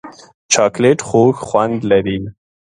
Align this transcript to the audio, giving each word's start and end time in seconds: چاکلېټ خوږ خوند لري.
چاکلېټ 0.53 0.99
خوږ 1.07 1.35
خوند 1.47 1.77
لري. 1.91 2.17